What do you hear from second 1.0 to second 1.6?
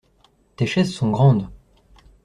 grandes.